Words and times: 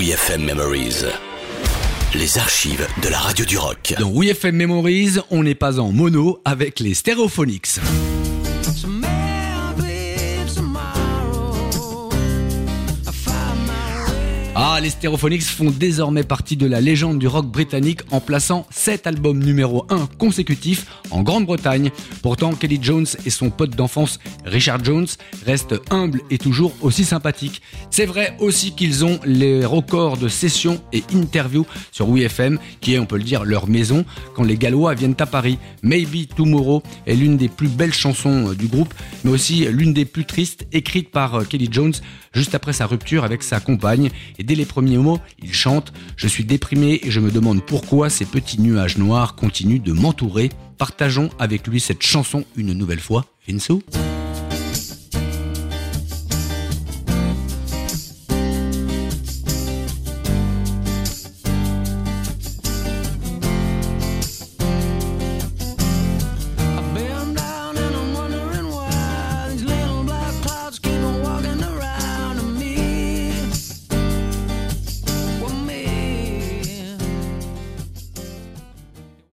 WeFM 0.00 0.46
Memories. 0.46 1.04
Les 2.14 2.38
archives 2.38 2.86
de 3.02 3.08
la 3.10 3.18
radio 3.18 3.44
du 3.44 3.58
rock. 3.58 3.94
Dans 3.98 4.10
WeFM 4.10 4.56
Memories, 4.56 5.18
on 5.30 5.42
n'est 5.42 5.54
pas 5.54 5.78
en 5.78 5.92
mono 5.92 6.40
avec 6.46 6.80
les 6.80 6.94
Stereophonics. 6.94 7.78
Ah, 14.72 14.78
les 14.80 14.90
Stereophonics 14.90 15.42
font 15.42 15.72
désormais 15.72 16.22
partie 16.22 16.56
de 16.56 16.64
la 16.64 16.80
légende 16.80 17.18
du 17.18 17.26
rock 17.26 17.46
britannique 17.46 18.02
en 18.12 18.20
plaçant 18.20 18.68
7 18.70 19.08
albums 19.08 19.42
numéro 19.42 19.84
1 19.90 20.06
consécutifs 20.16 20.86
en 21.10 21.22
Grande-Bretagne. 21.22 21.90
Pourtant, 22.22 22.52
Kelly 22.52 22.78
Jones 22.80 23.06
et 23.26 23.30
son 23.30 23.50
pote 23.50 23.70
d'enfance 23.70 24.20
Richard 24.44 24.84
Jones 24.84 25.08
restent 25.44 25.74
humbles 25.90 26.20
et 26.30 26.38
toujours 26.38 26.72
aussi 26.82 27.04
sympathiques. 27.04 27.62
C'est 27.90 28.06
vrai 28.06 28.36
aussi 28.38 28.70
qu'ils 28.70 29.04
ont 29.04 29.18
les 29.24 29.64
records 29.64 30.18
de 30.18 30.28
sessions 30.28 30.80
et 30.92 31.02
interviews 31.12 31.66
sur 31.90 32.08
WeFM, 32.08 32.60
qui 32.80 32.94
est, 32.94 33.00
on 33.00 33.06
peut 33.06 33.18
le 33.18 33.24
dire, 33.24 33.44
leur 33.44 33.68
maison 33.68 34.04
quand 34.36 34.44
les 34.44 34.56
Gallois 34.56 34.94
viennent 34.94 35.16
à 35.18 35.26
Paris. 35.26 35.58
Maybe 35.82 36.28
Tomorrow 36.36 36.84
est 37.08 37.16
l'une 37.16 37.36
des 37.36 37.48
plus 37.48 37.68
belles 37.68 37.92
chansons 37.92 38.52
du 38.52 38.68
groupe, 38.68 38.94
mais 39.24 39.32
aussi 39.32 39.66
l'une 39.68 39.92
des 39.92 40.04
plus 40.04 40.26
tristes 40.26 40.68
écrites 40.70 41.10
par 41.10 41.48
Kelly 41.48 41.68
Jones 41.72 41.94
juste 42.32 42.54
après 42.54 42.72
sa 42.72 42.86
rupture 42.86 43.24
avec 43.24 43.42
sa 43.42 43.58
compagne. 43.58 44.10
Et 44.38 44.44
dès 44.44 44.59
les 44.60 44.66
premiers 44.66 44.98
mots, 44.98 45.18
il 45.42 45.54
chante 45.54 45.92
Je 46.16 46.28
suis 46.28 46.44
déprimé 46.44 47.00
et 47.02 47.10
je 47.10 47.18
me 47.18 47.30
demande 47.30 47.64
pourquoi 47.64 48.10
ces 48.10 48.26
petits 48.26 48.60
nuages 48.60 48.98
noirs 48.98 49.34
continuent 49.34 49.82
de 49.82 49.92
m'entourer. 49.92 50.50
Partageons 50.76 51.30
avec 51.38 51.66
lui 51.66 51.80
cette 51.80 52.02
chanson 52.02 52.44
une 52.56 52.74
nouvelle 52.74 53.00
fois. 53.00 53.24
Vinsou 53.48 53.82